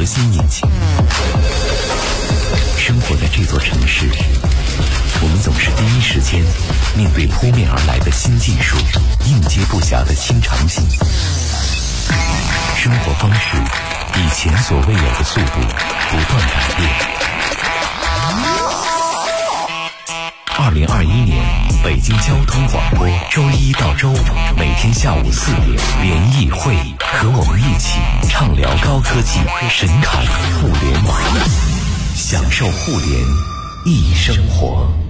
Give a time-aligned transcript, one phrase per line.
[0.00, 0.66] 核心引擎。
[2.78, 4.08] 生活在这座城市，
[5.20, 6.42] 我们总是第一时间
[6.96, 8.78] 面对扑面而来的新技术，
[9.26, 10.82] 应接不暇的新场景。
[12.78, 13.58] 生活方式
[14.16, 15.60] 以前所未有的速度
[16.08, 16.88] 不断改变。
[20.56, 21.44] 二零二一年，
[21.82, 24.16] 北京交通广播，周一到周五
[24.56, 27.98] 每天下午四点联谊会，和我们一起
[28.28, 29.40] 畅聊高科技，
[29.70, 30.22] 神侃
[30.60, 31.18] 互联网，
[32.14, 33.20] 享受互联
[33.86, 35.09] 易生活。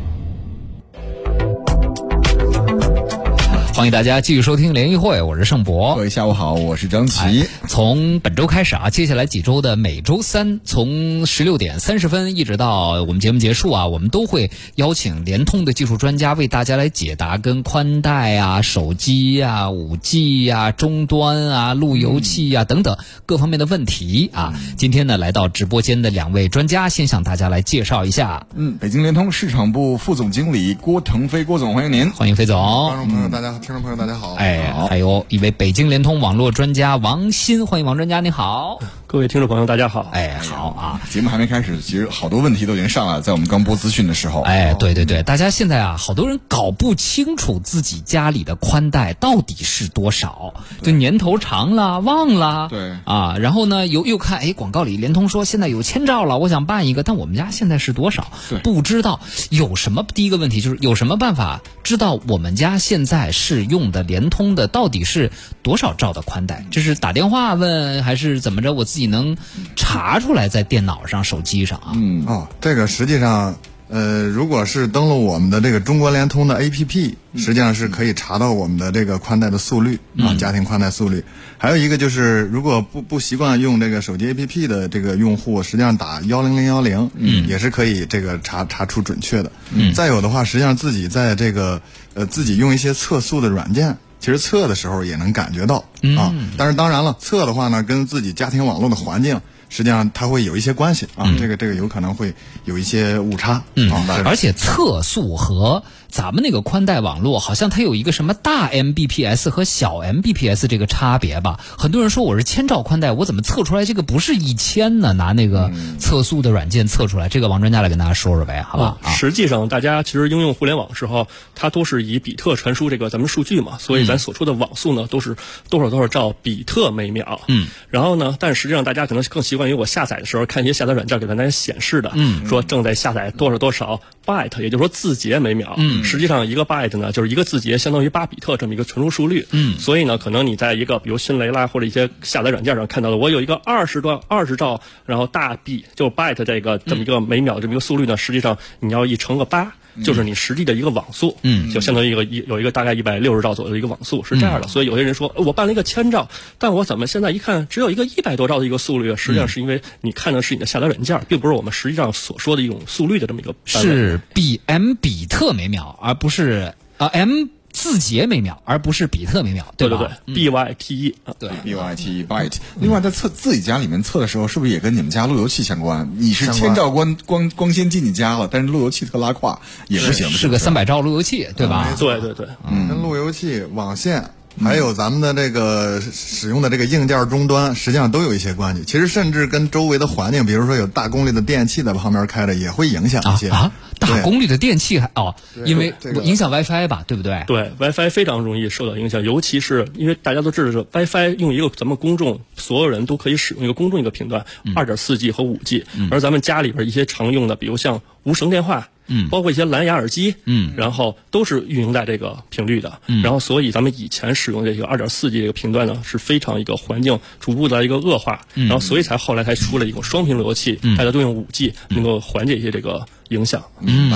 [3.81, 5.95] 欢迎大家继续收听联谊会，我是盛博。
[5.95, 7.47] 各位下午好，我是张琪。
[7.67, 24.53] 从本周开始啊，接下来几周的每周三，从十六点三十分一直到我们节目结束啊，我们都会邀请联通的技术专家为大家来解答跟宽带啊、手机啊、五 G 啊、终端啊、路由器啊等等各方面的问题啊。
[24.77, 28.47] 今天呢，来到直播间的两位专家，先向大家来介绍一下。
[28.55, 32.11] 嗯，北京联通市场部副总经理郭腾飞，郭总，欢迎您。
[32.11, 32.59] 欢迎飞总。
[32.59, 33.70] 观众朋友，大家好。
[33.71, 34.35] 听众朋友，大家好！
[34.35, 38.81] 哎，还有一位北京联通网络专家王鑫，欢迎王专家，你好！
[39.07, 40.09] 各位听众朋友，大家好！
[40.11, 41.01] 哎，好啊！
[41.09, 44.41] 节目还没开始，其实好多问题都已经上来了，在我们刚播资讯的时候。
[44.41, 52.67] 哎，对对对，大家现在啊，好多人搞不清楚自己家里的宽带到底是多少，就年头长了忘了。
[52.71, 58.33] 对啊，然后呢，又又看哎，广告里联通说现在有千兆了，我想办一个，但我们家现在是多少？
[58.65, 60.05] 不知道有什么？
[60.13, 65.31] 第一个问题就是有什么办法知道我们家现在是用的联通的到底是
[65.63, 66.65] 多少兆的宽带？
[66.71, 68.73] 这是打电话问还是怎么着？
[68.73, 69.11] 我自己。
[69.11, 69.37] 能
[69.75, 71.91] 查出来在电脑上、手机上啊？
[71.97, 73.57] 嗯哦，这个实际上，
[73.91, 81.25] 呃，如果是登录我们的这个中国联通的 APP，实际上是可以查到我们的这个宽带的速率啊，家庭宽带速率。
[81.59, 89.51] 还有一个就是，如果不不习惯用这个手机 APP 的这个用户，实际上打幺零零幺零，嗯，也是可以这个查查出准确的。
[89.75, 91.83] 嗯，再有的话，实际上自己在这个
[92.15, 93.97] 呃自己用一些测速的软件。
[94.21, 95.77] 其实测的时候也能感觉到
[96.19, 102.35] 啊，但是当然了，测的话呢，跟自己家庭网络的环境实际上它会有一些关系啊，这个这个有可能会
[102.67, 103.63] 有一些误差。
[103.77, 103.91] 嗯，
[104.27, 105.83] 而且测速和。
[106.11, 111.61] 咱们那个宽带网络好像它有一个什么大 Mbps 和小 Mbps 这个差别吧？
[111.79, 115.13] 很多人说我是千兆宽带，我怎么测出来这个不是一千呢？
[115.13, 118.99] 拿那个测速的软件测出来，这个王专家来跟大家说说呗，好吧？
[119.11, 125.37] 实际上，大家其实应用互联网时候，它都是以比特传输这个咱们数据嘛，所以咱所说的网速呢，都是
[125.69, 127.41] 多少多少兆比特每秒。
[127.49, 127.69] 嗯。
[127.89, 135.75] 然后呢，但实际上大家可能更习惯于我下载的时候看一些下载软件给大家显示的，嗯，说正在下载多少多少 byte，也就是说字节每秒。
[135.77, 136.00] 嗯。
[136.05, 139.47] 实际上，一个 byte 呢，就是一个字节，相当于八比特这么一个传输速率。
[139.51, 149.75] 嗯，所以呢，可能你在一个比如迅雷啦或者一些下载软件上看到的，我有一个二十兆二十兆，然后大 B 就 byte 这个这么一个每秒这么一个速率呢，实际上你要一乘个八。
[150.05, 156.29] 就是你实际的一个网速，嗯，就相当于一个一有一个大概一百六十兆左右的一个网速是这样的，所以有些人说我办了一个千兆，
[156.59, 159.15] 但我怎么现在一看只有一个一百多兆的一个速率？
[159.17, 163.55] 实际上是因为你看的是你的下载软件，并不是我们实际上所说的一种速率的这么一个。
[163.65, 167.47] 是比 m 比特每秒，而不是啊 m。
[167.81, 172.57] 字节每秒，而不是比特每秒，对对对，B Y T E 啊，对，B Y T E byte。
[172.79, 176.13] 另外，在测自己家里面测的时候，是不是也跟你们家路由器相关？
[176.19, 179.59] 你是千兆光光光纤进你家了，但是路由器特拉胯
[179.89, 181.89] 也不行，是个三百兆路由器，对吧？
[181.99, 184.31] 对对对，嗯，跟路由器、网线。
[184.63, 188.85] 还有咱们的这个使用的这个硬件终端，实际上都有一些关系。
[188.85, 193.73] 其实甚至跟周围的环境，比如说有大功率的电器在旁边开着，也会影响一些啊。
[193.99, 195.35] 大功率的电器还哦，
[195.67, 197.45] 因为影响 WiFi 吧，对不对？
[197.47, 204.45] 对，WiFi 非常容易受到影响，尤其是因为大家都知道，WiFi 用一个咱们公众所有人都可以使用一个公众一个频段，
[204.75, 208.89] 二点四 G 和五 G，而咱们家里边一些常用的，比如像无绳电话。
[209.13, 223.65] 嗯，包括一些蓝牙耳机，嗯，然后都是运营在这个频率的，嗯，然后所以咱们以前使用这个二点四 G 这个频段呢，是非常一个环境逐步的一个恶化，嗯然后所以才后来才出了一个双频路由器，大家都用五 G，能够缓解一些这个影响。
[223.81, 224.13] 嗯，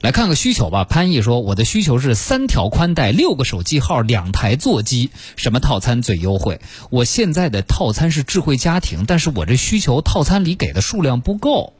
[0.00, 0.84] 来看个需求吧。
[0.84, 6.60] 潘毅说，我的需求是三条宽带，六个手机号，两台座机，什么套餐最优惠？
[6.90, 11.74] 我现在的套餐是智慧家庭，但是我这需求套餐里给的数量不够。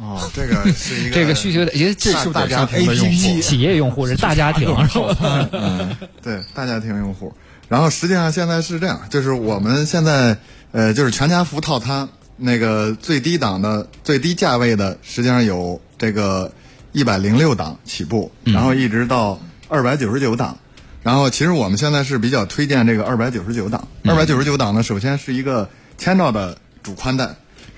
[0.00, 5.48] 哦，这个是一个 这个需求的，也这是大家庭的用户，企业用户是大家庭，是吧？
[5.52, 7.30] 嗯，对，大家庭用户。
[7.68, 10.36] 然后实际上现在是这样，就是我们现在
[10.72, 16.50] 呃，就是全家福套餐那个最低档的最低价位的，实际上有这个
[16.92, 19.38] 一百零六档起步，然后一直到
[19.68, 20.56] 二百九十九档。
[21.02, 23.86] 然后其实我们现在是比较推荐这个二百九十九档。
[24.04, 25.68] 二百九十九档呢，首先是一个
[25.98, 26.56] 千兆的。
[26.82, 27.28] 主宽带，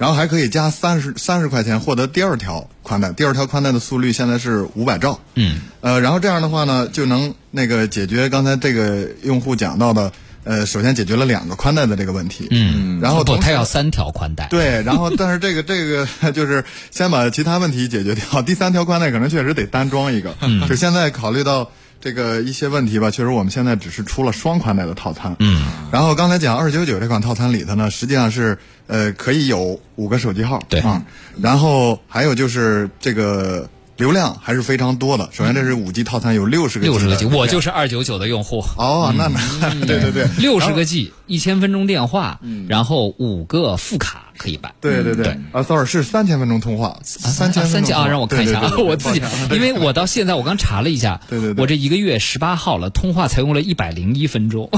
[0.03, 3.13] 然后还可以加三十三十块钱获得第二条宽带。
[3.13, 5.21] 第二条宽带的速率现在是五百兆。
[5.37, 10.11] 嗯，呃，然后这样的话呢，就能那个解决刚才这个用户讲到的，
[10.43, 12.49] 呃，首先解决了两个宽带的这个问题。
[12.51, 14.49] 嗯，然后不他要三条宽带。
[14.49, 16.05] 对，然后 但是这个这个
[16.35, 20.35] 就是先把其他问题解决掉，第三条宽带可能确实得单装一个。
[20.41, 21.71] 嗯，就现在考虑到
[22.03, 25.35] 这个一些问题吧，确实我们现在只是出了双宽带的套餐。
[25.39, 28.59] 嗯，然后刚才讲二九九这款套餐里头呢，实际上是
[28.89, 30.61] 呃可以有五个手机号。
[30.69, 31.01] 对啊，
[31.41, 33.67] 然后还有就是这个。
[33.97, 35.29] 流量还是非常多的。
[35.33, 38.65] 首先，这是五 G 套餐，有六十个 G 六十个 G，我就是二九九的用户。
[38.77, 44.73] 哦，那那 对对对，六十个 G，一千分钟电话，然后五个副卡可以办。
[44.81, 49.23] 对对对，啊，sorry，是三千分钟通话，三千三千啊，让我看一下啊，我自己，
[49.53, 54.69] 因为我到现在我刚查了一下，对对对，我这一个月十八号了，通话才用了一百零一分钟。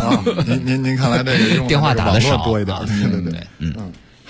[0.46, 3.72] 您您您看来这个电话打的少多一点，对对对，嗯。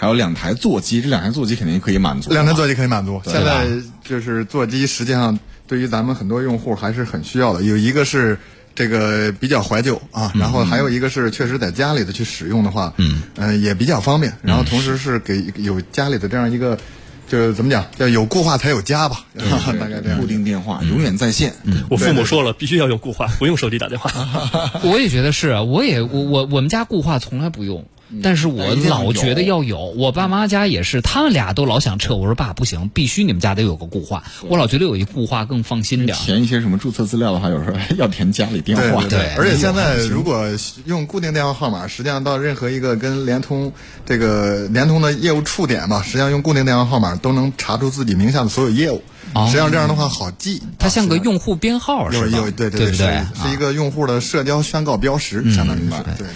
[0.04, 2.30] 还有两台座机，这两台座机肯定可以满足。
[2.30, 3.18] 两台座机可以满足。
[3.24, 3.66] 现在
[4.06, 7.62] 就是座机，实际上对于咱们很多用户还是很需要的。
[7.62, 8.38] 有一个是
[8.74, 14.30] 这个比较怀旧啊，然后还有一个是确实在家里的去使用的话，嗯，呃，也比较方便。
[14.42, 16.76] 然后同时是给有家里的这样一个，
[17.26, 20.20] 就是怎么讲，叫有固话才有家吧， 大概这样。
[20.20, 21.54] 固定电话永远在线。
[21.88, 24.10] 我父母说了，必须要用固话，不用手机打电话。
[24.84, 27.82] 我也觉得是，我也我我我们家固话从来不用。
[28.22, 32.14] 但是我老觉得要有，我爸妈家也是，他们俩都老想撤。
[32.14, 34.22] 我说爸不行，必须你们家得有个固话。
[34.48, 36.16] 我老觉得有一固话更放心点。
[36.18, 39.02] 填一些什么注册资料的话，有时候要填家里电话。
[39.08, 40.46] 对，而且现在如果
[40.86, 43.72] 用固定电话号码，实际上到任何一个跟联通
[44.06, 49.02] 这个联通的业务触点吧，实际上用固定电话号码都能查出自己名下的所有业务。
[49.46, 52.26] 实际上这样的话好记，它像个用户编号是吧？
[52.26, 56.26] 有有对对对，是一个用户的社交宣告标识，相当于是对。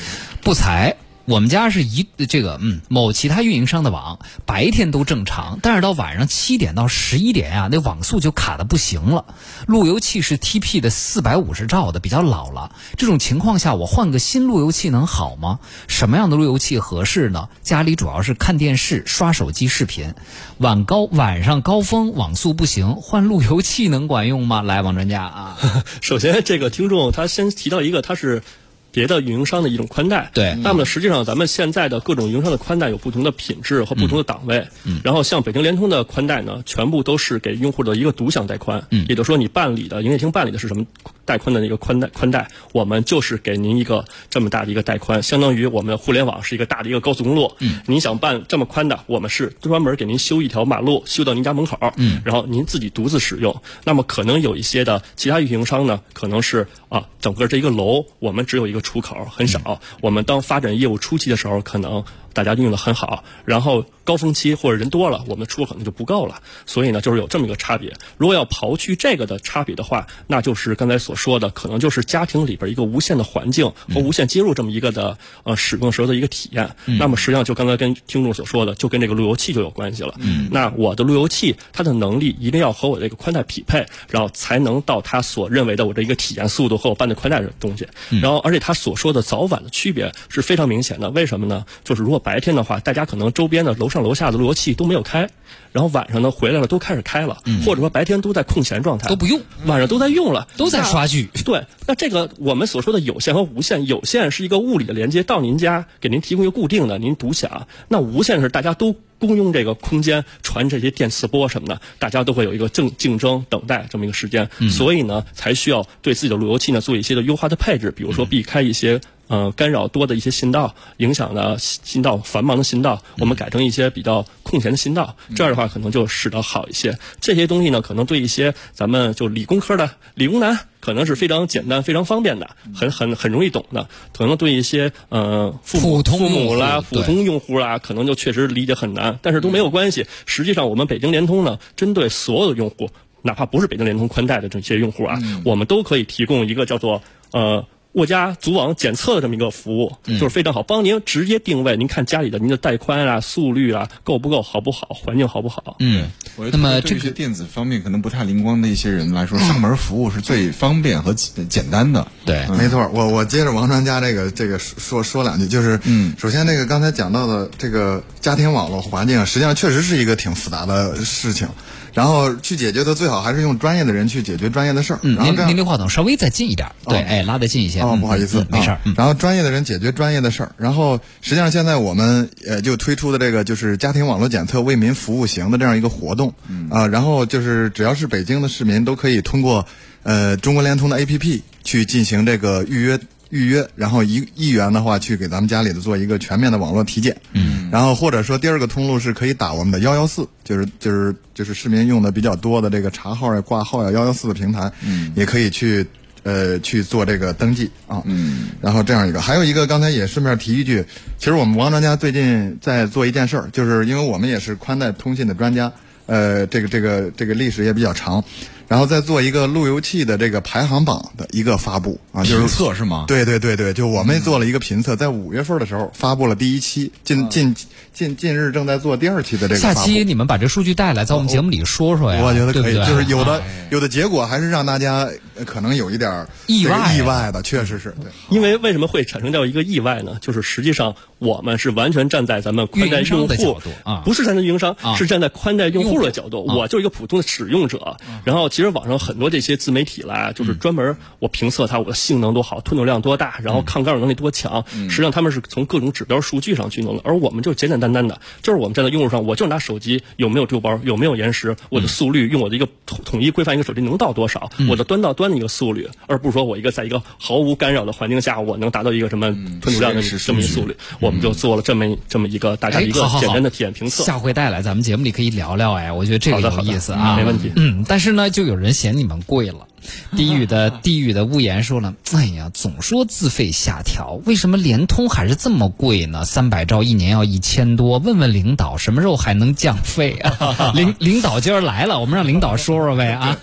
[0.42, 0.96] 不才。
[1.28, 9.26] 我们家是一这个嗯某其他运营商的网白天都正常，但是到晚上七点到十一点呀，那网速就卡的不行了。
[9.66, 12.74] 路由器是 TP 的四百五十兆的，比较老了。
[12.96, 15.60] 这种情况下，我换个新路由器能好吗？
[15.86, 17.50] 什么样的路由器合适呢？
[17.62, 20.14] 家里主要是看电视、刷手机视频，
[20.56, 24.62] 晚高晚上高峰网速不行，换路由器能管用吗？
[24.62, 25.58] 来，王专家啊，
[26.00, 28.42] 首先这个听众他先提到一个，他是。
[28.90, 40.84] 别的运营商的一种宽带，对，那么实际上咱们现在的各种运营商的宽带有不同的品质和不同的档位，嗯，然后像北京联通的宽带呢，全部都是给用户的一个独享带宽，嗯，也就是说你办理的营业厅办理的是什么
[41.24, 53.54] 带宽的那个宽带宽带，我们就是给您一个这么大的一个带宽，相当于我们互联网是一个大的一个高速公路，嗯，您想办这么宽的，我们是专门给您修一条马路，修到您家门口，嗯，然后您自己独自使用。
[53.84, 59.80] 那么可能有一些的其他运营商呢，可能是啊，整个这一个楼我们只有一个出口，很少。
[60.00, 62.04] 我们当发展业务初期的时候，可能。
[62.32, 66.42] 大家用的很好，然后高峰期或者人多了，我们的出口可能就不够了。
[66.66, 67.92] 所以呢，就是有这么一个差别。
[68.16, 76.70] 如果要刨去这个的差别的话，那就是刚才所说的，可能就是家庭里边一个无线的环境和无线接入这么一个的呃使用时候的一个体验。
[76.84, 80.14] 那么实际上就刚才跟听众所说的，就跟这个路由器就有关系了。
[80.50, 87.86] 那我的路由器它的能力一定要和我这个宽带匹配，然后才能到他所认为的我这一个体验速度和我办的宽带的东西。
[88.22, 91.10] 然后而且他所说的早晚的区别是非常明显的。
[91.10, 91.64] 为什么呢？
[91.84, 95.30] 就是如果白天的话，大家可能周边的楼上楼下的路由器都没有开，
[95.72, 101.30] 然后晚上呢回来了都开始开了，或者说白天都在空闲状态，都不用，晚上都在用了，都在刷剧。
[101.46, 119.00] 对，那这个我们所说的有线和无线，有线是一个物理的连接到您家，给您提供一个固定的您独享；那无线是大家都公用这个空间，传这些电磁波什么的，大家都会有一个竞竞争等待这么一个时间，所以呢才需要对自己的路由器呢做一些的优化的配置，比如说避开一些。
[119.28, 126.98] 呃，干扰多的一些信道，影响的信道繁忙的信道，我们改成一些比较空闲的信道，这样的话可能就使得好一些。
[127.20, 133.88] 这些东西呢，可能对一些咱们就理工科的理工男，可能是非常简单、非常方便的，很很很容易懂的。
[134.16, 139.18] 可能对一些呃父母、父母啦、普通用户啦，可能就确实理解很难。
[139.20, 140.06] 但是都没有关系。
[140.24, 142.88] 实际上，我们北京联通呢，针对所有的用户，
[143.20, 147.66] 哪怕不是北京联通宽带的这些用户啊，我们都可以提供一个叫做呃。
[147.92, 151.76] 我家组网检测的这么一个服务，就是非常好，帮您直接定位。
[151.76, 155.76] 您看家里的您的带宽啊、速率啊够不够，好不好，环境好不好？
[155.80, 156.08] 嗯，
[156.52, 162.06] 那么这些电子方面可能不太灵光的一些人来说，上门服务是最方便和简单的。
[162.24, 162.88] 对，没错。
[162.92, 171.48] 我我接着王专家这个这个说说两句，就是嗯，首先那个刚才讲到的这个家庭网络环境，实际上确实是一个挺复杂的事情。
[171.94, 175.00] 然后去解决的最好还是用专业的人去解决专业的事儿。
[175.02, 176.68] 嗯，您您离话筒稍微再近一点。
[176.84, 177.80] 对，哎，拉得近一些。
[177.92, 178.78] 哦，不好意思，没事儿。
[178.96, 180.52] 然后专业的人解决专业的事儿。
[180.56, 186.32] 然后实际上现在我们呃就推出的这个就是家庭网络检测为民服务型的这样一个活动
[186.70, 189.66] 啊，然后就是只要是北京的市民都可以通过
[190.02, 192.98] 呃中国联通的 APP 去进行这个预约。
[193.30, 197.14] 预约，然后一一元的话，去给咱们家里的做一个全面的网络体检。
[197.34, 205.86] 嗯，然后或者说第二个通路是可以打我们的幺幺四，就是就是就是市民用的比较多的这个查号呀、挂号呀幺幺四的平台，嗯，也可以去
[206.28, 208.02] 呃去做这个登记啊。
[208.04, 210.84] 嗯，然后这样一个，还有一个刚才也顺便提一句，
[211.18, 215.72] 其实我们王专家最近在做一件事儿，就是因为我们也是宽带通信的专家，
[216.04, 218.22] 呃，这个这个这个历史也比较长。
[218.68, 223.06] 然后再做一个路由器的这个排行榜的一个发布啊，就是测是吗？
[223.08, 227.54] 对对对对，就我们做了一个评测，在五月份的时候发布了第一期，近近
[227.94, 229.60] 近近日正在做第二期的这个。
[229.60, 232.20] 下期你们把这数据带来，在我们节目里说说呀。
[232.22, 235.08] 我觉得可以，就是有的有的结果还是让大家
[235.46, 237.94] 可能有一点意外意外的，确实是。
[238.02, 240.18] 对，因为为什么会产生掉一个意外呢？
[240.20, 246.44] 就是实际上我们是完全站在咱们宽带用户啊，不是站在运营商，是站在宽带用户的角度。
[246.44, 249.38] 我就一个普通的使用者，然后其实网上很多这。
[249.38, 254.64] 些自媒体啦，就是专门我评测它，我的性能多好，吞吐量多大，然后抗干扰能力多强。
[254.90, 270.76] 实际上他们是从各种指标数据上去弄的，而我们就简简单单的，就是我们站在用户上，我就拿手机有没有丢包，有没有延时，我的速率用我的一个统统一规范一个手机能到多少，我的端到端的一个速率，而不是说我一个在一个毫无干扰的环境下，我能达到一个什么吞吐量的这么一速率。
[270.98, 274.02] 我们就做了这么这么一个大家一个简单的体验评测。
[274.02, 277.52] 下回带来咱们节目里可以聊聊哎，我觉得这个有意思啊，没问题。
[277.56, 279.66] 嗯，但是呢，就有人嫌你们贵了。
[280.16, 286.24] 低语的低语的屋檐说了：“哎呀，总说自费下调，为什么联通还是这么贵呢？
[286.24, 290.72] 三百兆一年要一千多，问问领导什么时候还能降费啊？
[290.74, 293.38] 领领导今儿来了，我们让领导说说呗 啊。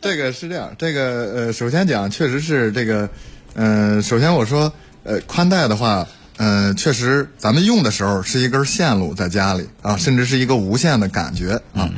[0.00, 1.02] 这个是这样，这个
[1.34, 3.08] 呃，首先讲，确实是这个，
[3.54, 11.88] 呃，首先我说，呃，宽带的话，嗯，确实咱们用的时候是一根线路在家里啊，甚至是一个无线的感觉啊，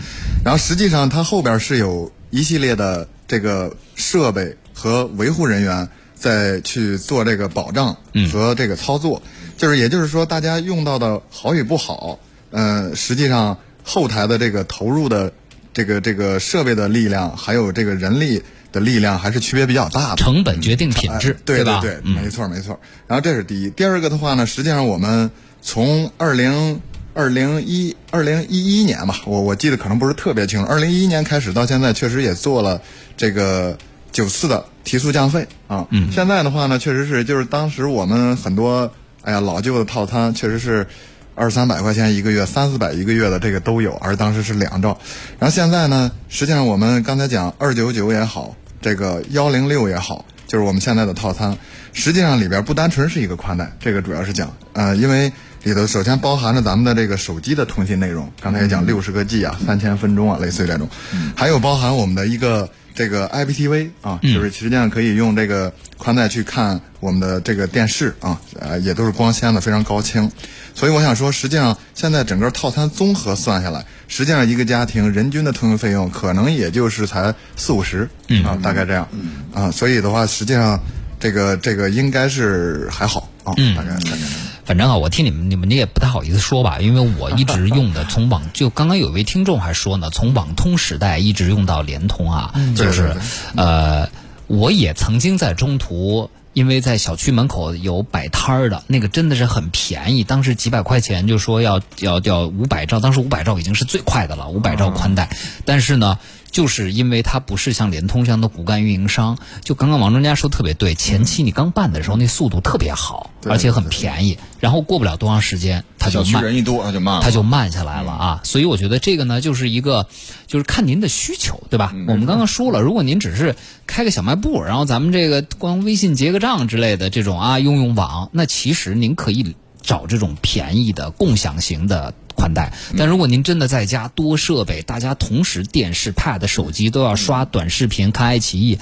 [0.44, 3.06] 然后实际上它后边是有一系列的。
[3.28, 7.96] 这个设备和维护人员在去做这个保障
[8.30, 9.22] 和这个操作，
[9.56, 12.18] 就是也就是说，大家用到的好与不好，
[12.50, 15.32] 呃，实际上后台的这个投入的
[15.72, 20.16] 这个这个设备的力量，还有这个人力的力量，还是区别比较大的。
[20.16, 22.78] 成本决定品质，对对对，没错没错。
[23.06, 25.30] 然后这是第一，第二个的话呢，实际上我们
[25.62, 26.82] 从二零。
[27.14, 30.66] 二零一二零一一年吧，我我记得可能不是特别清楚。
[30.66, 32.80] 二零一一年开始到现在，确实也做了
[33.18, 33.76] 这个
[34.10, 35.86] 九次的提速降费啊。
[35.90, 36.10] 嗯。
[36.10, 38.90] 现在的话呢，确实是就是当时我们很多
[39.20, 40.86] 哎呀老旧的套餐，确实是
[41.34, 44.98] 二三百块钱一个月，三四百一个月的这个都有，而当时是两兆。
[45.38, 51.58] 然后现在呢，实际上我们刚才讲二九九也好，这个幺零六也好，就是我们现在的套餐，
[51.92, 55.30] 实际上里边不单纯是一个宽带，这个主要是讲呃，因为。
[55.64, 60.88] 里头首先包含着咱们的这个手机的通信内容，刚才也讲六十个 G 啊，三千分钟啊，类似于这种，
[61.36, 70.28] 还有包含我们的一个这个 IPTV 啊，就是实际上可以用这个宽带去看我们的这个电视啊，呃，也都是光纤的，非常高清。
[70.74, 78.08] 所以我想说，实际上现在整个套餐综合算下来，实际上一个家庭人均的通讯费用可能也就是才四五十
[78.44, 79.06] 啊，大概这样。
[79.54, 79.70] 啊。
[79.70, 80.80] 所以的话，实际上
[81.20, 84.41] 这个这个应该是还好啊，大概大概。
[84.64, 93.16] 反正啊，我听你们，你们你也不太好意思说吧，因为我一直用的从网，就刚刚有一位听众还说呢，从网通时代一直用到联通啊，就是，
[93.56, 94.08] 呃，
[94.46, 105.28] 我也曾经在中途，因为在小区门口有摆摊儿的那个真的是很便宜，当时几百块钱就说要要要五百兆，当时五百兆已经是最快的了，五百兆宽带，
[105.64, 106.18] 但是呢。
[106.52, 118.40] 就是因为它不是像联通这样的骨干运营商，就刚刚王专家说特别对，前期你刚办的时候那速度特别好，而且很便宜，然后过不了多长时间它就慢，人一多它就慢，它就慢下来了啊。
[118.44, 120.06] 所以我觉得这个呢，就是一个
[120.46, 121.92] 就是看您的需求，对吧？
[122.06, 123.56] 我们刚刚说了，如果您只是
[123.86, 132.14] 开个小卖部，然后咱们这个光微信结个账之类的这种啊，用用网，那其实您可以找这种便宜的共享型的。
[132.34, 138.78] 宽带，但如果您真的在家多设备，大家同时电视、Pad、手机都要刷短视频、看爱奇艺，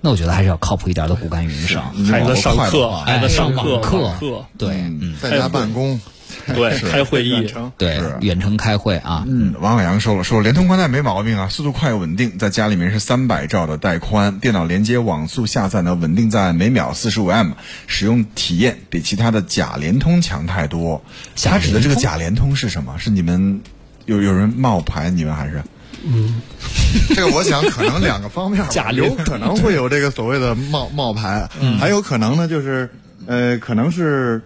[0.00, 1.92] 那我觉得还是要靠谱一点的骨干运营商。
[2.06, 4.14] 孩子上课，孩子上网课，
[4.56, 4.84] 对，
[5.20, 6.00] 在家办公。
[6.54, 9.24] 对，开会议，对，远程开会啊。
[9.26, 17.52] 嗯，王海洋说了，说联通宽带没毛病啊，速度快又稳定，在家里面是三百兆的带宽，电脑连接网速下载呢稳定在每秒四十五 M，
[17.86, 21.04] 使用体验比其他的假联通强太多。
[21.36, 22.96] 他指的这个假联通是什么？
[22.98, 23.60] 是你们
[24.06, 25.10] 有有人冒牌？
[25.10, 25.62] 你们还是？
[26.04, 26.42] 嗯
[27.14, 31.48] 这个我想可能两个方面吧， 贾玲有可能会有这个所谓的冒冒牌，
[31.78, 32.90] 还有可能呢就是
[33.26, 34.42] 呃可能是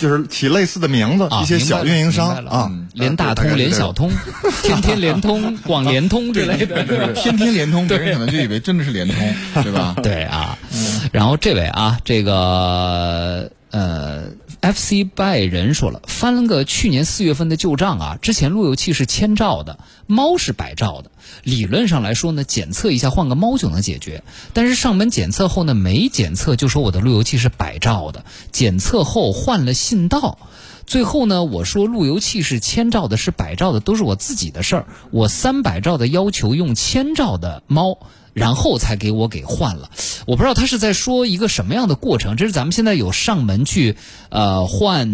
[0.00, 4.10] 就是起类似的名字，啊，一些小运营商啊，嗯联大通、联小通、
[4.62, 7.12] 天天联通、广联通之类的。
[7.12, 9.94] 天天联通，别人可能就以为真的是联通，对吧？
[10.02, 10.56] 对啊，
[11.12, 14.22] 然后这位啊，这个呃
[14.60, 21.10] ，FC 拜仁说了，翻了个去年四月份的旧账啊，之前路由器是千兆的，猫是百兆的。
[21.42, 30.38] 理论上来说呢，检测一下换个猫就能解决，但是上门检测后呢，没检测就说我的路由器是百兆的，检测后换了信道。
[30.86, 34.86] 最后呢，我说路由器是千兆的，是百兆的，都是我自己的事儿。
[35.12, 37.98] 我三百兆的要求用千兆的猫，
[38.32, 39.90] 然后才给我给换了。
[40.26, 42.36] 我不知道他是在说一个什么样的过程。
[42.36, 43.96] 这是咱们现在有上门去
[44.28, 45.08] 呃换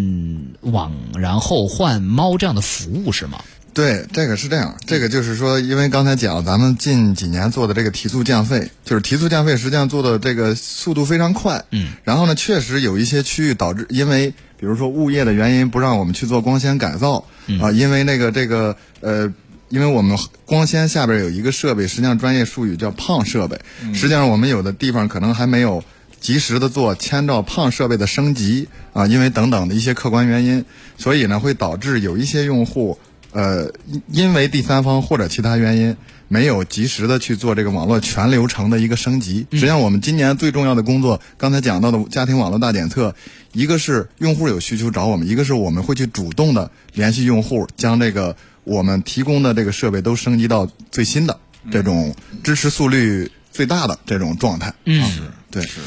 [0.60, 3.38] 网，然后换猫这样的服务是吗？
[3.72, 17.22] 对，这个是这样，这个就是说，因为刚才讲咱们近几年做的这个提速降费，就是提速降费实际上做的这个速度非常快，嗯，然后呢，确实有一些区域导致，因为比如说物业的原因不让我们去做光纤改造，
[17.60, 19.32] 啊，因为那个这个呃。
[19.68, 23.58] 因为我们光纤下边有一个设备，实际上专业术语叫胖设备。
[23.92, 25.82] 实际上我们有的地方可能还没有
[26.20, 30.64] 及时的做千兆胖设备的升级啊，因为等等的一些客观原因，
[30.96, 32.98] 所以呢会导致有一些用户。
[33.32, 35.94] 呃，因因为第三方或者其他原因
[36.26, 39.46] 没有及时的去做这个网络全流程的一个升级。
[39.50, 43.14] 实际上，我们今年最重要的工作，刚才讲到的家庭网络大检测，
[43.52, 48.34] 一个是用户有需求找我们，一个是我们会去主动的联系用户，将这个
[48.66, 51.38] 我们提供的这个设备都升级到最新的
[51.70, 54.74] 这种支持速率最大的这种状态。
[54.84, 55.80] 嗯，对，是。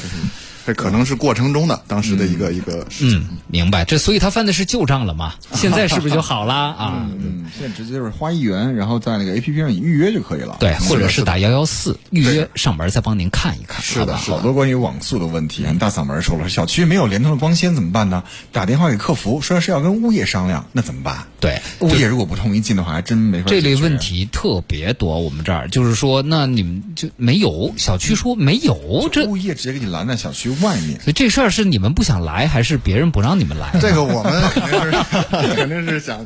[0.70, 3.18] 这可能是过程中的当时的一个、一个事情。
[3.18, 3.84] 嗯，明白。
[3.84, 5.34] 这所以他犯的是旧账了嘛？
[5.52, 7.08] 现在是不是就好了 啊？
[7.18, 10.58] 嗯，现在直接就是花一元，然后在那个 A P P 上你预约就可以了。
[10.60, 13.82] 对，或者是打幺幺四预约上门再帮您看一看。
[13.82, 15.66] 是的，好多关于网速的问题。
[15.80, 18.22] 大嗓门说了，小区没有联通的光纤怎么办呢？
[18.52, 21.26] 打电话给客服，说是要跟物业商量，那怎么办？
[21.40, 23.46] 对，物业如果不同意进的话，还真没法。
[23.48, 31.00] 这类问题特别多，我们这儿就是说，那你们就没有小区说没有，这物业直接给你拦在小区外面。
[31.00, 33.70] 所以这事儿是你们不想来，还是别人不让你们来？
[33.80, 36.20] 这个我们肯定是肯定是想，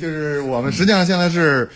[0.00, 1.70] 就是我们实际上现在是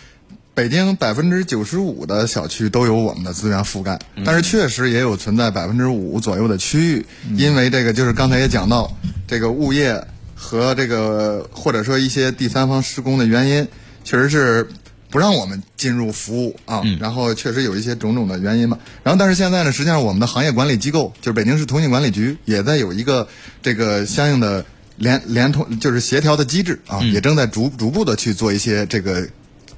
[0.53, 8.91] 北京百分之九十五的小区都有我们的资源覆盖，但是确实也有存在百分之五左右的区域，因为这个就是刚才也讲到，
[9.27, 10.03] 这个物业
[10.35, 13.67] 和这个或者说一些第三方施工的原因，
[14.03, 14.67] 确实是。
[15.17, 18.77] 不让我们进入服务啊，然后确实有一些种种的原因嘛。
[19.01, 23.27] 然后但是现在呢，实际上我们的行业管理机构就是北京市通信管理局也在有一个
[23.63, 24.63] 这个相应的
[24.95, 29.27] 联联通就是协调的机制啊，也正在逐逐步的去做一些这个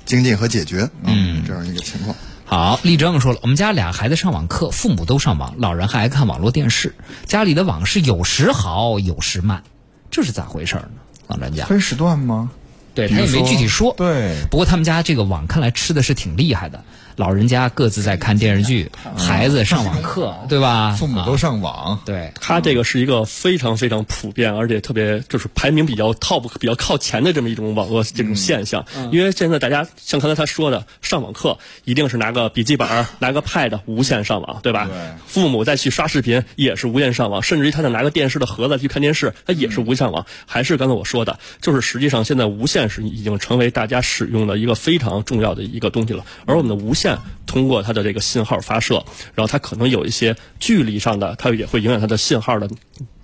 [0.03, 2.13] 精进和解决嗯这样一个情况。
[2.43, 6.93] 好，立正说了，我们家俩孩子上网课，父母都上网，老人还爱看网络电视，
[7.25, 9.63] 家里的网是有时好有时慢，
[10.11, 10.89] 这是咋回事呢？
[11.27, 12.51] 老专家分时段吗？
[12.99, 14.35] 对他也没具体说，对。
[14.49, 16.83] 不过他们家这个网看来吃的是挺厉害的，
[17.19, 20.95] 老人家各自在看电视剧，孩子上网课，对吧？
[20.97, 22.31] 父母都上网，对。
[22.39, 28.85] 他这个是一个非常非常普遍，而且特别就是排名比较 top、比较靠前的这么一种网络这种现象。
[29.11, 32.87] 因为现在大家像刚才他说的，上网课一定是拿个笔记本、
[33.19, 34.85] 拿个 pad 无线上网，对吧？
[34.85, 34.95] 对。
[35.27, 40.25] 父母再去刷视频也是无线上网，甚至于他再拿个电视的盒子去看电视，他也是无线上网。
[40.45, 46.23] 还是刚才我说的，就是实际上现在无线是已经成为大家使用的一个非常重要的一个东西了。
[46.45, 47.08] 而我们的无线
[47.45, 49.03] 通过它的这个信号发射，
[49.35, 52.69] 然后它可能有一些距离上的，它也会影响它的信号的。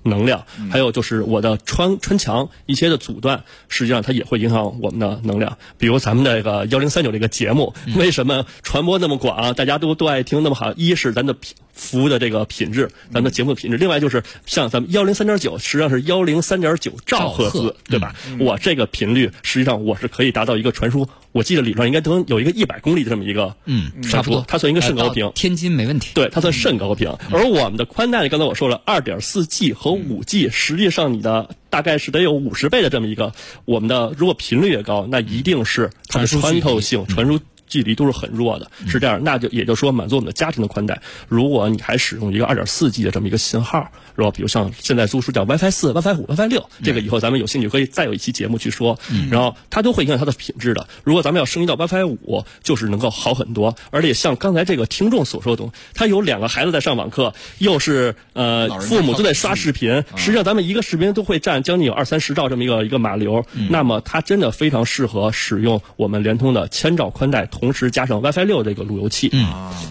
[0.08, 5.58] 能量，还有就是我的穿穿墙一些的阻断，实际上它也会影响我们的能量。
[5.80, 10.74] 比如咱们这个幺零三九这个节目，为什么传播那么广，大家都都爱听那么好？
[10.74, 11.36] 一是咱的
[11.75, 18.15] 服务的这个品质，咱们的节目的品质；另外就是像咱们幺零三点九，实际上是幺零三点九兆赫兹，对吧？
[18.39, 25.29] 我这个频率实际上我是可以达到一个传输，我记得理论上应该能有一个一百公里的这么一个嗯，差不多，它算一个甚高频。
[25.35, 27.09] 天津没问题，对，它算甚高频。
[27.31, 33.33] 而我们的宽带，刚才我说了，二点四 G 和五 G，实际上你的大概是得有五十倍的这么一个，
[33.65, 39.23] 我们的如果频率越高，那一定是它的穿透性、传输距离都是很弱的，是这样。
[39.23, 48.97] 那就也就是说，满足我们的家庭的宽带，如果你还使用一个二点四 G 的这么一个信号，然后比如像现在租出叫 WiFi 四、WiFi 五、WiFi 六，这个以后咱们有兴趣可以再有一期节目去说。
[49.30, 50.88] 然后它都会影响它的品质的。
[51.04, 53.75] 如果咱们要升级到 WiFi 五，就是能够好很多。
[53.91, 63.45] 而且像刚才这个听众所说的，他有两个孩子在上网课，又是呃父母都在刷视频，实际上咱们一个视频都会占将近有二三十兆这么一个一个码流。
[63.69, 69.30] 那么它真的非常适合使用我们联通的千兆宽带，同时加上 WiFi 六这个路由器。
[69.34, 69.47] 嗯，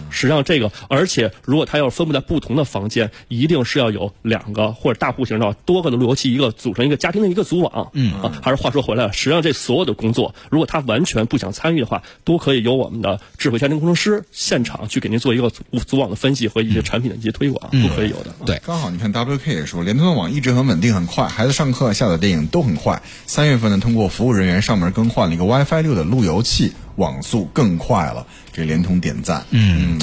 [0.09, 7.89] 实际上这个，而且如果它要分布在不同的房间，一定是要有两个或者大户型的多个的路由器，一个组成一个家庭的一个组网。
[7.93, 18.33] 嗯啊，还是话说回来了，实际上这所有的工作，如果他完全不想参与的话，都可以由我们的智慧家庭工程师现场去给您做一个组组网的分析和一些产品的一些推广，都可以有的。
[18.45, 23.01] 对，刚好你看 WK 也说，联通的网一直很稳定很快，孩子上课下载电影都很快。
[23.25, 29.43] 三月份呢，通过服务人员上门更换了一个 WiFi 六的路由器，网速更快了，给联通点赞。
[29.51, 29.99] 嗯，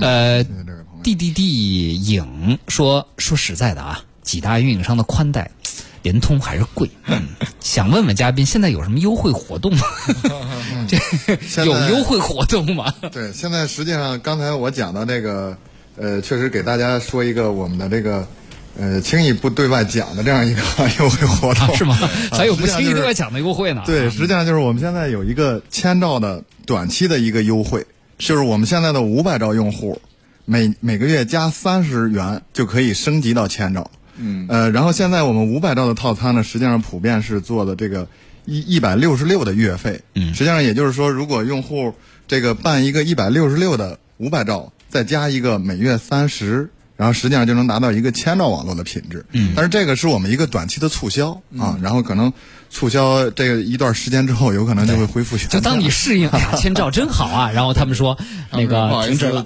[0.00, 0.42] 呃
[1.02, 5.50] ，D D D 影说说实在的啊，几大运营商的宽带。
[6.02, 7.28] 联通还是贵，嗯，
[7.60, 9.86] 想问问嘉宾，现在有什么优惠活动吗？
[11.54, 12.92] 这有优惠活动吗？
[13.12, 15.56] 对，现在实际上刚才我讲的那个，
[15.94, 18.26] 呃，确实给大家说一个我们的这个，
[18.78, 20.62] 呃，轻易不对外讲的这样一个
[20.98, 21.94] 优惠活动，是吗？
[22.30, 23.82] 还有不轻易对外讲的优惠呢？
[23.84, 27.84] 对，实际上就是我们现在有一个千兆的短期的一个优惠，
[28.18, 30.00] 就是我们现在的五百兆用户，
[30.44, 33.90] 每每个月加三十元就可以升级到千兆。
[34.16, 38.06] 嗯，呃，然后现在我们五百兆的套餐呢，实际上普遍是做的这个
[38.46, 40.00] 一一百六十六的月费。
[40.14, 41.94] 嗯，实际上也就是说，如果用户
[42.26, 49.24] 这个办一个一百六十六的五百兆，再加一个每月三十，然后实际上就能达到一个千兆网络的品质。
[49.32, 52.32] 嗯，但是这个是我们一个短期的促销啊，然后可能。
[52.72, 55.36] 促销这个一段时间之后，有可能就会恢复。
[55.36, 57.50] 就当你适应，哎呀，千兆真好啊！
[57.52, 58.16] 然后他们说
[58.50, 59.44] 那个停止了，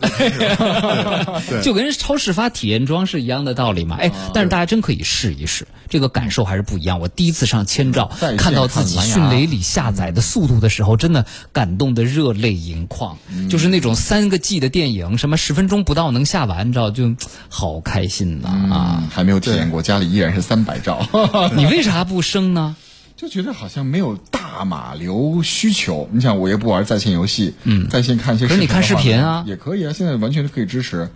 [1.62, 3.96] 就跟超市发体验装是一样的道理嘛。
[3.96, 7.00] 哎，但是大家真可以试一试，这个感受还是不一样。
[7.00, 13.18] 我第一次上千兆，看到自己迅雷里下载的速度的时候，真的感动的热泪盈眶。
[13.50, 17.14] 就是那种三个 G 的电影，什么十分钟不到能下完，你知道就
[17.48, 19.02] 好开心呐啊！
[19.12, 21.06] 还没有体验过，家里依然是三百兆，
[21.56, 22.76] 你为啥不升呢？
[23.16, 26.08] 就觉得好像没有大码流需求。
[26.12, 28.46] 你想，我也不玩在线游戏，嗯，在线看一些。
[28.46, 29.92] 可是你看视频啊，也可以啊。
[29.92, 31.08] 现在完全是可以支持。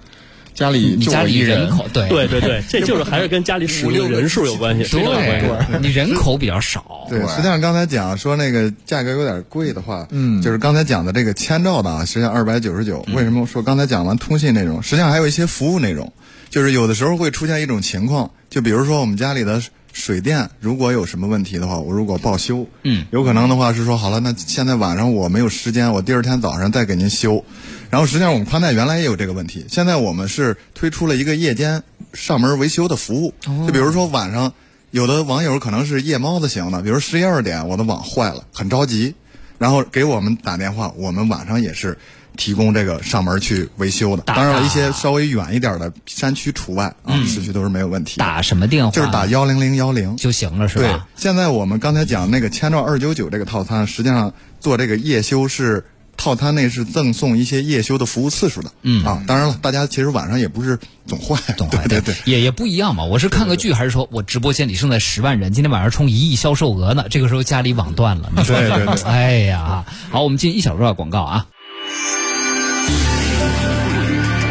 [0.52, 7.06] 家里你家里人口对对对对，这就是还是跟家里使用 人数有关系，对，你人口比较少。
[7.08, 13.06] 对，实际上刚才讲说那个价格有点贵的话，嗯，就是刚才讲的这个千兆的啊，实际上二百九十九。
[13.14, 16.12] 为什么说刚才讲完通信内容，实际上还有一些服务内容，
[16.50, 19.62] 就是有的时候会出现一种情况，就比如说我们家里的。
[19.92, 27.44] 水电如果有什么问题的话，我如果报修，嗯，有可能的话是说好了，那现在晚上我没有时间，我第二天早上再给您修。
[27.90, 31.82] 然后实际上我们宽带原来也有这个问题，现在我们是推出了一个夜间
[32.14, 33.34] 上门维修的服务。
[33.66, 34.52] 就比如说晚上，
[34.90, 39.14] 有的网友可能是夜猫子型的，比如十一二点我的网坏了，很着急，
[39.58, 41.98] 然后给我们打电话，我们晚上也是。
[42.36, 48.18] 提供这个上门去维修的，当然了一些稍微远一点的山区除外啊，市区都是没有问题。
[48.18, 48.90] 打什么电话？
[48.90, 50.82] 就是打幺零零幺零就行了，是吧？
[50.82, 51.00] 对。
[51.16, 55.84] 现在我们刚才讲那个千兆二九九这个套餐，实际上做这个夜修是
[56.16, 58.70] 套餐内是赠送一些夜修的服务次数的。
[58.82, 63.04] 嗯啊，当然了，大家其实晚上也不是总坏，总坏 对对，也也不一样嘛。
[63.04, 67.04] 我是看个剧，还是说我直播间里剩在十万人，今天晚上冲一亿销售额呢？
[67.10, 69.02] 这个时候家里网断了，对对对。
[69.04, 71.46] 哎呀，好，我们进一小段广告啊。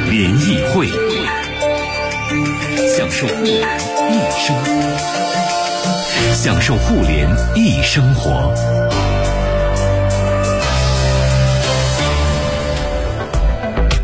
[0.09, 0.87] 联谊会，
[2.87, 3.61] 享受互联
[4.09, 4.55] 一生，
[6.33, 8.51] 享受互联一生活。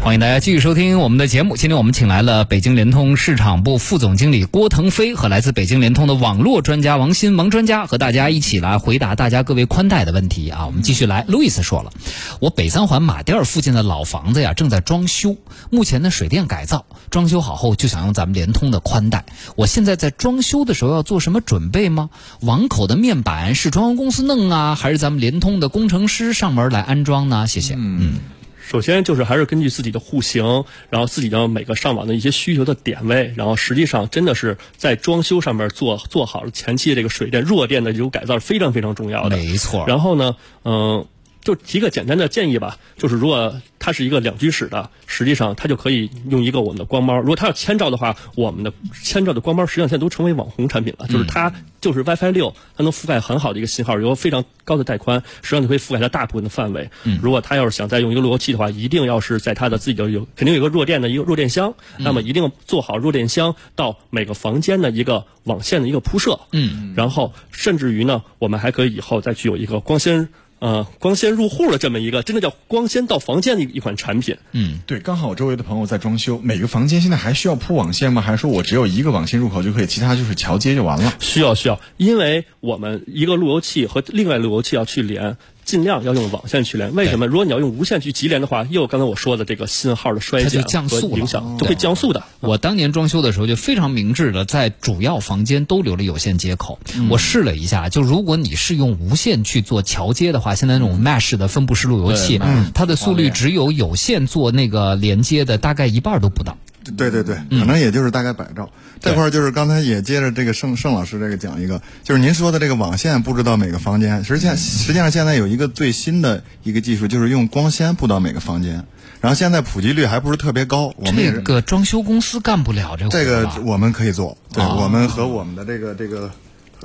[0.05, 1.57] 欢迎大家继续收听我们的节目。
[1.57, 10.67] 今天我们请来了北京联通市场部副总经理郭腾飞和来自北京联通的网络专家王鑫王专家，和大家一起来回答大家各位宽带的问题啊。
[10.67, 11.91] 我们继续来，路易斯说了，
[12.39, 15.37] 我北三环马甸附近的老房子呀正在装修，
[15.71, 19.25] 目前呢水电改造，装修好后就想用咱们联通的宽带。
[19.55, 22.11] 我现在在装修的时候要做什么准备吗？
[22.41, 27.47] 网口的面板是装修公司弄啊，还是咱们联通的工程师上门来安装呢？
[27.47, 27.73] 谢谢。
[27.75, 28.19] 嗯。
[28.65, 30.43] 首先就是还是根据自己的户型，
[30.89, 39.37] 然后自己的每个上网的一些需求的点位，然后实际上真的是在装修上面做做好了前期的这个水电弱电的这种改造是非常非常重要的。
[39.37, 39.85] 没错。
[39.87, 41.05] 然后呢，嗯，
[41.45, 47.19] 就提个简单的建议吧，就是如果它是一个两居室的，实际上它就可以用一个我们的光猫。
[47.19, 56.89] 如果它要千兆的话，我们的千兆的光猫实际上现在都成为网红产品了，就是它就是 WiFi 六，它能覆盖很好的一个信号，有非常高的带宽，实际上就可以覆盖它大部分的范围。
[57.21, 66.39] 如果它要是想再用一个路由器的话，一定要是在它的自己的有肯定有一个弱电的一个弱电箱，那么一定做好弱电箱到每个房间的一个网线的一个铺设。
[66.51, 70.27] 嗯，然后甚至于呢，我们还可以以后再去有一个光纤。
[70.65, 74.37] 呃，光纤入户的这么一个，真的叫光纤到房间的一款产品。
[74.51, 78.19] 嗯，对，刚好我周围的朋友在装修，每个房间现在还需要铺网线吗？
[78.19, 81.13] 还是说我只有一个网线入口就可以，其他就是桥接就完了？
[81.19, 85.37] 需要需要，因为我们一个路由器和另外路由器要去连。
[85.65, 87.25] 尽量要用网线去连，为什么？
[87.25, 92.23] 如果你要用无线去集连的话，又刚才我说的这个信号的衰减和影响，就会降速的。
[92.39, 96.79] 我当年装修的时候就非常明智的，在主要房间都留了有线接口。
[97.09, 102.39] 我试了一下，就如果你是用无线去做桥接的话，现在那种 Mesh 的分布式路由器，
[102.75, 106.57] 它的速率只有有线做那个连接的大概一半都不到。
[106.97, 108.69] 对对对，可能也就是大概百兆。
[108.99, 118.83] 这块就是刚才也接着这个盛盛老师这个讲一个，就是您说的这个网线布置到每个房间，实际上实际上现在有一个最新的一个技术，就是用光纤布到每个房间，
[119.21, 120.93] 然后现在普及率还不是特别高。
[120.97, 123.11] 我们这个装修公司干不了这个。
[123.11, 126.31] 这个我们可以做，对，我们和我们的这个这个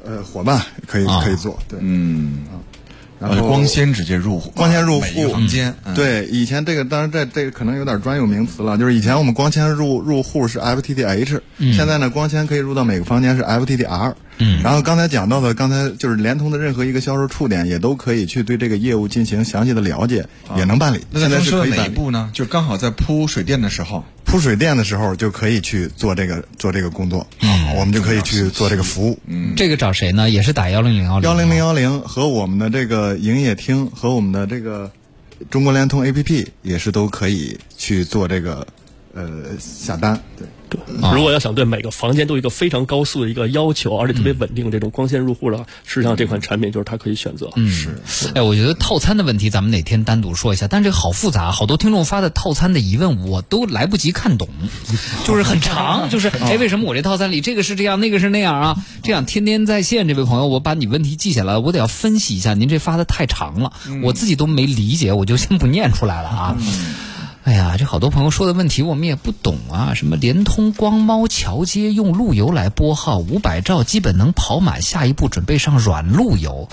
[0.05, 2.45] 呃伙伴可以可以做，对，嗯。
[3.21, 5.75] 然后光纤直接入户，光纤入户，房间。
[5.95, 14.15] 对，以前这个当然这这个可能有点专有名词了，就是以前我们光纤入入户是 FTTH，现在呢光纤可以入到每个房间是 FTTR。
[14.43, 20.25] 嗯，然后刚才讲到的，刚才就是联通的任何一个销售触点，也都可以去对这个业务进行详细的了解，
[20.57, 21.05] 也能办理。
[21.11, 22.31] 那在说哪一步呢？
[22.33, 29.19] 就刚好在铺水电的时候，铺水电的时候就可以去做这个做这个工作，嗯，我们就可以去做这个服务。
[29.27, 30.31] 嗯，这个找谁呢？
[30.31, 34.93] 也是打幺零零幺零幺零零幺零和我们的这个营业厅和我们的这个
[35.51, 38.65] 中国联通 APP 也是都可以去做这个
[39.15, 40.47] 呃下单，对。
[40.91, 47.51] 对，如果要想对每个房间都有一个非常高速的一个要求，而且特别稳定这种光纤入户的话，实际上这款产品就是它可以选择。
[47.57, 48.31] 嗯，是。
[48.35, 54.49] 哎，我觉得套餐的问题咱们哪天单独说一下，但这个好复杂，好多听众发的套餐的疑问我都来不及看懂，
[55.27, 58.77] 就是很长，就是哎，为什么我这套餐里这个是这样，那个是那样啊？
[59.03, 63.73] 这样天天在线这位朋友，我把你问题记下来，我得要分析一下，您这发的太长了，
[64.03, 66.57] 我自己都没理解，我就先不念出来了啊。
[67.43, 69.95] 哎呀，这好多朋友说的问题我们也不懂啊！
[69.95, 76.69] 什么联通光猫桥接用路由来拨号，五百兆基本能跑满，下一步准备上软路由。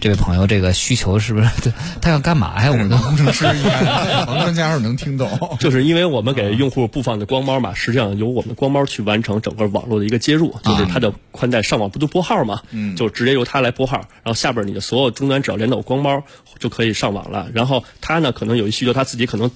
[0.00, 1.50] 这位朋友，这个需求是不是
[2.00, 2.70] 他要干嘛呀？
[2.70, 3.82] 我们的工程师应该
[4.26, 5.28] 王专家能听懂。
[5.58, 12.62] 就是因为我们给用户布放的光猫嘛，实际上由我们的光猫去完成整个网络的一个接入，就是它的宽带上网不都拨号嘛？
[12.70, 16.22] 嗯，就直接由它来拨号，然后下边你的所有终端只要连到光猫
[16.60, 17.48] 就可以上网了。
[17.52, 19.50] 然后它呢，可能有一需求，它自己可能。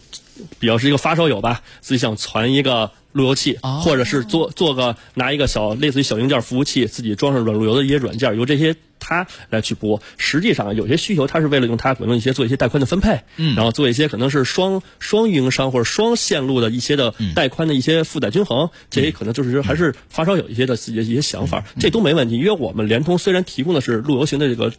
[0.59, 10.03] 比较是一个发烧友吧，自己想传一个路由器，或者是做做个拿一个小类似于小硬件服务器，自己装上软路由的一些软件，由这些它来去播。
[10.17, 22.37] 实际上有些需求，它是为了用它可能一些做一些带宽的分配，嗯，然后做一些可能是双双运营商或者双线路的一些的带宽的一些负载均衡，这些可能就是还是发烧友一些的自己的一些想法，这都没问题。
[22.37, 24.73] 因为我们联通虽然提供的是路由型的这个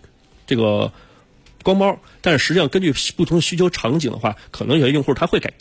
[0.46, 0.91] 这个。
[1.67, 5.51] 光猫，但是实际上根据不同需求场景的话，可能有些用户他会改，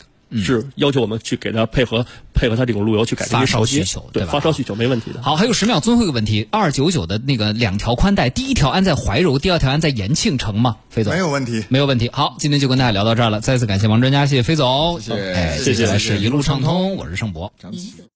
[0.41, 5.21] 是要求我们去给他配合配合他这种路由去改发烧需求，对发烧需求没问题的。
[5.21, 10.77] 好，还有十秒，最后一个问题，二九九的那个两条宽带，第一条安在怀柔，第二条安在延庆城吗？
[10.89, 11.11] 飞总。
[11.11, 12.09] 没有问题，没有问题。
[12.13, 17.51] 好，今天就跟大家聊到这儿了，再次感谢王专家，谢谢飞总，谢谢，哎，接下来是一路畅通，我是盛博。